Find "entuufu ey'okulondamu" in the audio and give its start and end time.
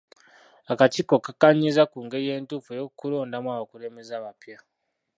2.37-3.47